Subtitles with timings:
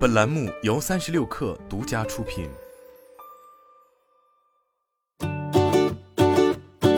[0.00, 2.48] 本栏目由三十六氪独家出品。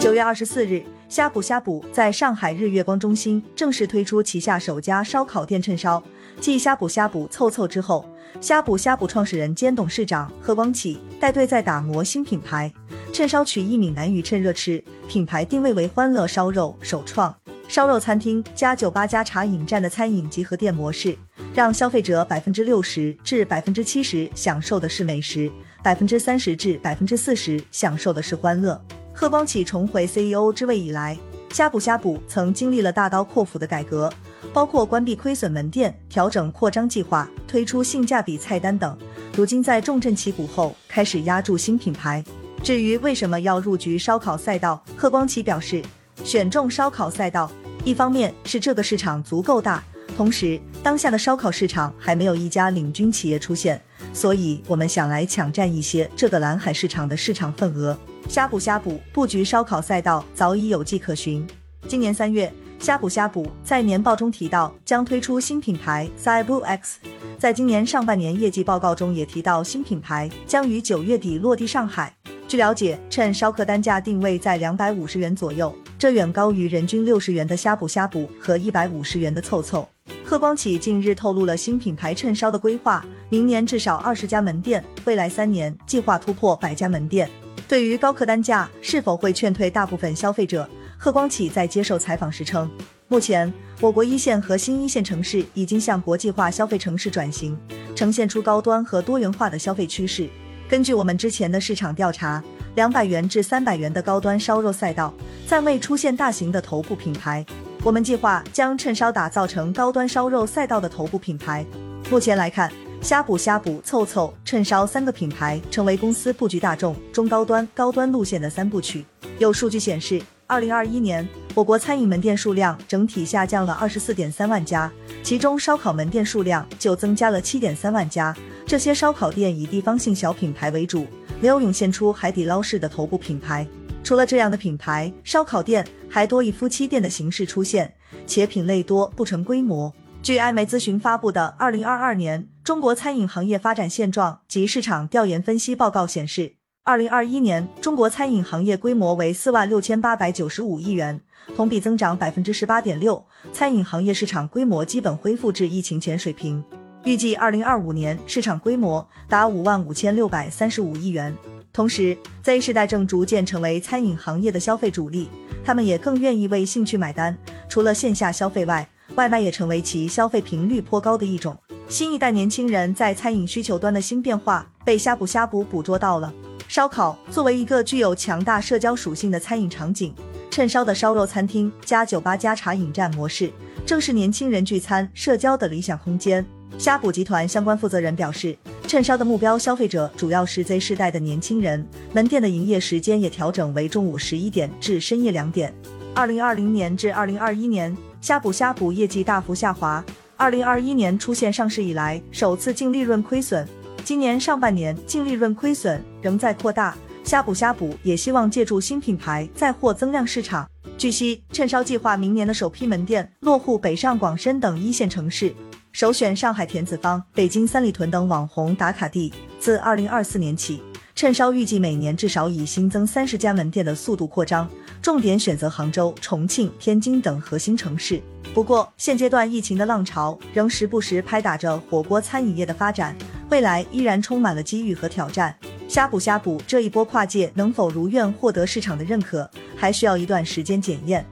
[0.01, 6.00] 九月二十四日，呷哺呷哺在上海日月光中心正式推出旗下首家烧烤店趁烧。
[6.41, 8.09] 继呷哺呷哺凑凑之后，
[8.41, 12.73] 呷哺呷哺创始人兼董事长贺光启带队在打磨新品牌。
[13.12, 17.34] 趁烧取意闽南语趁热吃，品牌定位为欢乐烧肉，首创
[17.73, 21.16] 烧肉餐厅加酒吧加茶饮站的餐饮集合店模式。
[21.54, 25.50] 让消费者百分之六十至百分之七十享受的是美食，
[25.82, 28.79] 百分之三十至百分之四十享受的是欢乐。
[29.14, 31.16] 贺光启重回 CEO 之位以来，
[31.49, 34.12] 呷哺呷哺曾经历了大刀阔斧的改革，
[34.52, 38.94] 包括关闭亏损门店、调整扩张计划、推出性价比菜单等。
[39.34, 42.22] 如今在重振旗鼓后，开始压住新品牌。
[42.62, 45.82] 至于为什么要入局烧烤赛道，贺光启表示，
[46.22, 47.50] 选中烧烤赛道，
[47.84, 49.82] 一方面是这个市场足够大。
[50.16, 53.80] 同时，当下的烧烤市场还没有一家领军企业出现，
[54.12, 57.97] 所以我们想来抢占一些这个蓝海市场的市场份额。
[58.28, 61.44] 呷哺呷哺布局烧烤赛道早已有迹可循。
[61.88, 66.98] 今年三月，呷哺呷哺在年报中提到将推出新品牌 Cybu X，
[67.38, 72.14] 在今年上半年业绩报告中也提到新品牌将于九月底落地上海。
[72.47, 79.89] 据了解，趁烧客单价定位在两百五十元左右，这远高于人均六十元的呷哺呷哺和一百五十元的凑凑。
[80.25, 87.31] 贺光启近日透露了新品牌趁烧的规划，明年至少二十家门店，未来三年计划突破百家门店。
[87.69, 92.69] 对于高客单价是否会劝退大部分消费者，贺光启在接受采访时称，
[93.06, 97.56] 目前我国一线和新一线城市已经向国际化消费城市转型，
[97.94, 100.28] 呈现出高端和多元化的消费趋势。
[100.69, 102.42] 根据我们之前的市场调查，
[102.75, 105.12] 两百元至三百元的高端烧肉赛道
[105.47, 107.45] 暂未出现大型的头部品牌。
[107.83, 111.67] 我们计划将趁烧打造成高端烧肉赛道的头部品牌。
[112.11, 119.05] 目前来看，呷哺呷哺、凑凑、趁烧三个品牌成为公司布局大众、中高端、高端路线的三部曲。
[119.39, 124.91] 有数据显示，二零二一年我国餐饮门店数量整体下降了二十四点三万家，
[125.25, 128.34] 其中烧烤门店数量就增加了七点三万家。
[128.65, 131.06] 这些烧烤店以地方性小品牌为主，
[131.42, 133.66] 没有涌现出海底捞式的头部品牌。
[134.04, 137.92] 除了这样的品牌，烧烤店还多以夫妻店的形式出现，
[138.28, 139.92] 且品类多不成规模。
[140.22, 146.54] 据艾媒咨询发布的《二零二二年中国餐饮行业发展现状及市场调研分析报告》显示，
[146.84, 151.20] 二零二一年中国餐饮行业规模为四万六千八百九十五亿元，
[151.56, 156.62] 同比增长百分之十八点六，餐饮行业市场规模基本恢复至疫情前水平。
[157.04, 161.36] 预计二零二五年市场规模达五万五千六百三十五亿元。
[161.72, 165.28] 同时，Z 世代正逐渐成为餐饮行业的消费主力，
[165.64, 167.36] 他们也更愿意为兴趣买单。
[167.68, 171.56] 除了线下消费外，外卖也成为其消费频率颇高的一种。
[171.88, 176.32] 新一代年轻人在餐饮需求端的新变化被呷哺呷哺捕捉到了。
[176.69, 180.14] 烧烤作为一个具有强大社交属性的餐饮场景，
[180.50, 183.50] 趁烧的烧肉餐厅加酒吧加茶饮站模式，
[183.84, 186.46] 正是年轻人聚餐社交的理想空间。
[186.82, 188.59] 呷哺集团相关负责人表示。
[188.88, 195.72] 趁烧的目标消费者主要是 Z 世代的年轻人，门店的营业时间也调整为中午十一点至深夜两点。
[196.12, 200.04] 二零二零年至二零二一年，呷哺呷哺业绩大幅下滑，
[200.37, 203.64] 二零二一年出现上市以来首次净利润亏损，
[204.04, 206.97] 今年上半年净利润亏损仍在扩大。
[207.25, 210.69] 呷哺呷哺也希望借助新品牌再获增量市场。
[210.99, 215.54] 据悉，趁烧计划明年的首批门店落户北上广深等一线城市。
[215.92, 219.30] 首选上海田子坊、北京三里屯等网红打卡地。
[219.60, 220.82] 自二零二四年起，
[221.14, 224.66] 趁烧预计每年至少以新增三十家门店的速度扩张，
[225.02, 228.22] 重点选择杭州、重庆、天津等核心城市。
[228.54, 233.14] 不过，现阶段疫情的浪潮仍时不时拍打着火锅餐饮业的发展，
[233.50, 235.54] 未来依然充满了机遇和挑战。
[235.88, 241.22] 呷哺呷哺这一波跨界能否如愿获得市场的认可，还需要一段时间检验。